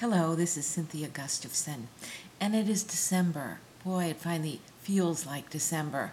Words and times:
Hello, 0.00 0.34
this 0.34 0.56
is 0.56 0.64
Cynthia 0.64 1.08
Gustavson, 1.08 1.82
and 2.40 2.54
it 2.54 2.70
is 2.70 2.82
December. 2.82 3.58
Boy, 3.84 4.04
it 4.04 4.16
finally 4.16 4.62
feels 4.80 5.26
like 5.26 5.50
December. 5.50 6.12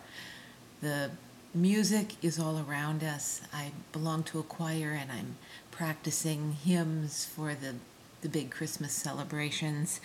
The 0.81 1.11
music 1.55 2.15
is 2.21 2.37
all 2.37 2.59
around 2.59 3.01
us. 3.01 3.39
I 3.53 3.71
belong 3.93 4.23
to 4.23 4.39
a 4.39 4.43
choir 4.43 4.91
and 4.91 5.09
I'm 5.09 5.37
practicing 5.71 6.57
hymns 6.65 7.23
for 7.23 7.53
the, 7.53 7.75
the 8.19 8.27
big 8.27 8.51
Christmas 8.51 8.91
celebrations. 8.91 10.01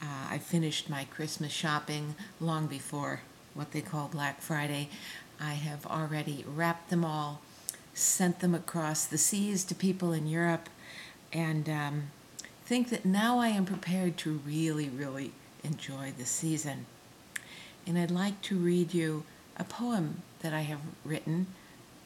Uh, 0.00 0.28
I 0.30 0.38
finished 0.38 0.88
my 0.88 1.04
Christmas 1.04 1.52
shopping 1.52 2.14
long 2.40 2.66
before 2.66 3.20
what 3.52 3.72
they 3.72 3.82
call 3.82 4.08
Black 4.08 4.40
Friday. 4.40 4.88
I 5.38 5.52
have 5.52 5.84
already 5.86 6.42
wrapped 6.48 6.88
them 6.88 7.04
all, 7.04 7.42
sent 7.92 8.40
them 8.40 8.54
across 8.54 9.04
the 9.04 9.18
seas 9.18 9.62
to 9.64 9.74
people 9.74 10.14
in 10.14 10.26
Europe, 10.26 10.70
and 11.34 11.68
um, 11.68 12.02
think 12.66 12.88
that 12.90 13.04
now 13.04 13.38
I 13.38 13.48
am 13.48 13.64
prepared 13.64 14.16
to 14.18 14.40
really, 14.44 14.88
really 14.88 15.30
enjoy 15.62 16.12
the 16.18 16.26
season. 16.26 16.86
And 17.86 17.96
I'd 17.96 18.10
like 18.10 18.42
to 18.42 18.58
read 18.58 18.92
you 18.92 19.22
a 19.56 19.62
poem 19.62 20.22
that 20.40 20.52
I 20.52 20.62
have 20.62 20.80
written 21.04 21.46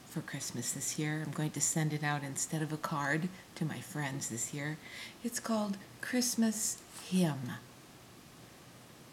for 0.06 0.20
Christmas 0.20 0.72
this 0.72 0.98
year. 0.98 1.22
I'm 1.24 1.32
going 1.32 1.52
to 1.52 1.62
send 1.62 1.94
it 1.94 2.04
out 2.04 2.22
instead 2.22 2.60
of 2.60 2.74
a 2.74 2.76
card 2.76 3.30
to 3.54 3.64
my 3.64 3.78
friends 3.80 4.28
this 4.28 4.52
year. 4.52 4.76
It's 5.24 5.40
called 5.40 5.78
Christmas 6.02 6.76
Hymn. 7.08 7.52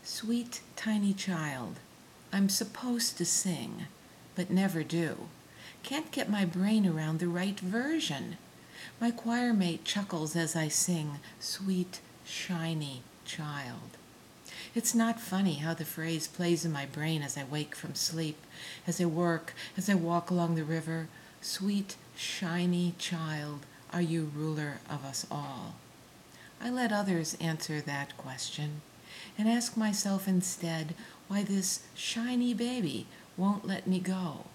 Sweet 0.04 0.60
tiny 0.76 1.14
child, 1.14 1.76
I'm 2.34 2.50
supposed 2.50 3.18
to 3.20 3.26
sing, 3.26 3.86
but 4.36 4.50
never 4.50 4.84
do. 4.84 5.30
Can't 5.84 6.12
get 6.12 6.30
my 6.30 6.44
brain 6.44 6.86
around 6.86 7.20
the 7.20 7.30
right 7.30 7.60
version. 7.60 8.38
My 9.00 9.12
choir 9.12 9.54
mate 9.54 9.84
chuckles 9.84 10.36
as 10.36 10.56
I 10.56 10.68
sing, 10.68 11.20
Sweet, 11.40 12.00
shiny 12.26 13.04
child. 13.26 13.98
It's 14.74 14.96
not 14.96 15.20
funny 15.20 15.56
how 15.56 15.74
the 15.74 15.86
phrase 15.86 16.28
plays 16.28 16.66
in 16.66 16.72
my 16.72 16.86
brain 16.86 17.22
as 17.22 17.38
I 17.38 17.44
wake 17.44 17.76
from 17.76 17.96
sleep, 17.96 18.38
as 18.86 19.00
I 19.00 19.06
work, 19.06 19.54
as 19.76 19.90
I 19.90 19.96
walk 19.96 20.30
along 20.30 20.56
the 20.56 20.64
river. 20.64 21.08
Sweet, 21.42 21.96
shiny 22.16 22.94
child, 22.98 23.66
are 23.94 24.02
you 24.02 24.32
ruler 24.36 24.80
of 24.90 25.06
us 25.06 25.26
all? 25.32 25.76
I 26.62 26.70
let 26.70 26.92
others 26.92 27.38
answer 27.40 27.82
that 27.82 28.18
question 28.18 28.82
and 29.38 29.48
ask 29.48 29.78
myself 29.78 30.28
instead 30.28 30.96
why 31.28 31.44
this 31.44 31.82
shiny 31.96 32.54
baby 32.54 33.06
won't 33.36 33.68
let 33.68 33.88
me 33.88 34.00
go, 34.00 34.46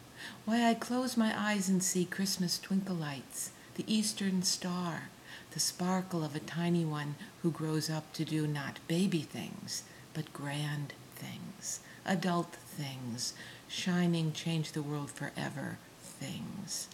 why 0.44 0.68
I 0.68 0.74
close 0.74 1.16
my 1.16 1.32
eyes 1.36 1.68
and 1.68 1.82
see 1.82 2.04
Christmas 2.04 2.58
twinkle 2.58 2.96
lights 2.96 3.50
the 3.74 3.84
eastern 3.92 4.42
star, 4.42 5.08
the 5.52 5.60
sparkle 5.60 6.24
of 6.24 6.34
a 6.34 6.40
tiny 6.40 6.84
one 6.84 7.14
who 7.42 7.50
grows 7.50 7.88
up 7.90 8.12
to 8.12 8.24
do 8.24 8.46
not 8.46 8.78
baby 8.88 9.22
things, 9.22 9.82
but 10.14 10.32
grand 10.32 10.92
things, 11.14 11.80
adult 12.04 12.54
things, 12.54 13.34
shining, 13.68 14.32
change 14.32 14.72
the 14.72 14.82
world 14.82 15.10
forever 15.10 15.78
things. 16.02 16.88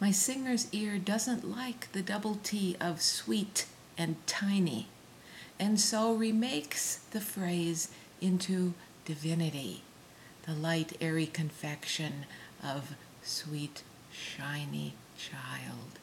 My 0.00 0.10
singer's 0.10 0.68
ear 0.72 0.98
doesn't 0.98 1.50
like 1.50 1.92
the 1.92 2.02
double 2.02 2.38
T 2.42 2.76
of 2.80 3.02
sweet 3.02 3.66
and 3.98 4.16
tiny, 4.26 4.88
and 5.58 5.78
so 5.78 6.14
remakes 6.14 7.00
the 7.10 7.20
phrase 7.20 7.88
into 8.20 8.72
divinity, 9.04 9.82
the 10.46 10.54
light, 10.54 10.96
airy 11.00 11.26
confection 11.26 12.24
of 12.62 12.94
sweet 13.22 13.82
shiny 14.12 14.94
child. 15.16 15.98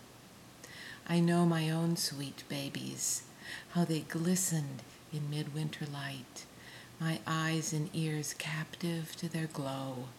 I 1.08 1.20
know 1.20 1.46
my 1.46 1.70
own 1.70 1.96
sweet 1.96 2.44
babies, 2.50 3.24
how 3.72 3.86
they 3.86 4.02
glistened 4.02 4.82
in 5.14 5.30
midwinter 5.30 5.86
light, 5.86 6.46
my 7.00 7.20
eyes 7.26 7.74
and 7.74 7.90
ears 7.94 8.34
captive 8.34 9.16
to 9.18 9.30
their 9.30 9.48
glow, 9.48 10.10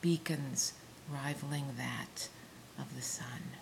beacons 0.00 0.72
rivaling 1.10 1.74
that 1.76 2.28
of 2.78 2.94
the 2.96 3.02
sun. 3.02 3.56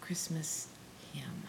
Christmas 0.00 0.68
hymn. 1.12 1.44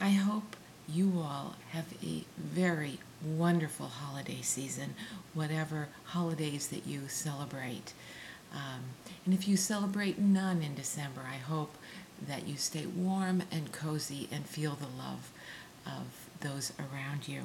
I 0.00 0.10
hope 0.10 0.56
you 0.88 1.14
all 1.18 1.54
have 1.70 1.86
a 2.02 2.24
very 2.36 2.98
wonderful 3.24 3.86
holiday 3.86 4.40
season, 4.42 4.94
whatever 5.32 5.88
holidays 6.04 6.68
that 6.68 6.86
you 6.86 7.02
celebrate. 7.08 7.92
Um, 8.52 8.82
and 9.24 9.34
if 9.34 9.48
you 9.48 9.56
celebrate 9.56 10.18
none 10.18 10.62
in 10.62 10.74
December, 10.74 11.22
I 11.28 11.36
hope 11.36 11.76
that 12.26 12.46
you 12.46 12.56
stay 12.56 12.86
warm 12.86 13.42
and 13.50 13.72
cozy 13.72 14.28
and 14.30 14.46
feel 14.46 14.76
the 14.76 14.86
love 14.86 15.30
of 15.86 16.28
those 16.40 16.72
around 16.78 17.26
you. 17.26 17.44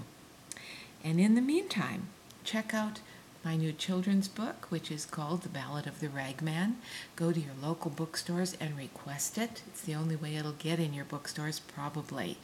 And 1.04 1.20
in 1.20 1.36
the 1.36 1.42
meantime, 1.42 2.08
check 2.44 2.74
out 2.74 3.00
my 3.44 3.56
new 3.56 3.72
children's 3.72 4.28
book, 4.28 4.68
which 4.70 4.92
is 4.92 5.06
called 5.06 5.44
The 5.44 5.50
Ballad 5.50 5.88
of 5.88 6.02
the 6.02 6.10
Ragman. 6.10 6.76
Go 7.16 7.32
to 7.32 7.40
your 7.40 7.54
local 7.62 7.90
bookstores 7.90 8.56
and 8.60 8.78
request 8.78 9.38
it. 9.38 9.64
It's 9.68 9.82
the 9.82 9.96
only 9.96 10.18
way 10.18 10.36
it'll 10.36 10.52
get 10.52 10.80
in 10.80 10.94
your 10.94 11.06
bookstores, 11.06 11.60
probably. 11.60 12.38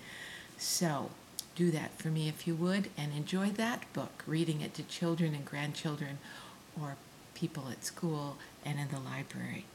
So 0.58 1.12
do 1.56 1.72
that 1.72 1.98
for 1.98 2.10
me 2.10 2.28
if 2.28 2.46
you 2.46 2.54
would, 2.56 2.90
and 2.98 3.14
enjoy 3.14 3.52
that 3.52 3.92
book, 3.94 4.26
reading 4.28 4.60
it 4.62 4.74
to 4.76 4.84
children 4.84 5.34
and 5.34 5.46
grandchildren 5.46 6.20
or 6.80 6.98
people 7.34 7.70
at 7.72 7.86
school 7.86 8.38
and 8.64 8.80
in 8.80 8.90
the 8.90 9.00
library. 9.00 9.66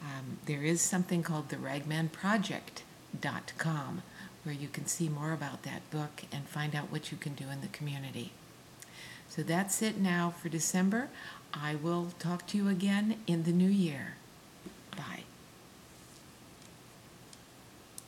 Um, 0.00 0.38
there 0.46 0.62
is 0.62 0.80
something 0.80 1.22
called 1.22 1.48
the 1.48 1.56
ragmanproject.com 1.56 4.02
where 4.42 4.54
you 4.54 4.68
can 4.68 4.86
see 4.86 5.08
more 5.08 5.32
about 5.32 5.62
that 5.62 5.88
book 5.90 6.24
and 6.32 6.48
find 6.48 6.74
out 6.74 6.90
what 6.90 7.12
you 7.12 7.18
can 7.18 7.34
do 7.34 7.48
in 7.48 7.60
the 7.60 7.68
community. 7.68 8.32
So 9.28 9.42
that's 9.42 9.82
it 9.82 9.98
now 9.98 10.30
for 10.30 10.48
December. 10.48 11.10
I 11.54 11.76
will 11.76 12.08
talk 12.18 12.46
to 12.48 12.56
you 12.56 12.68
again 12.68 13.18
in 13.26 13.44
the 13.44 13.52
new 13.52 13.68
year. 13.68 14.16
Bye. 14.96 15.24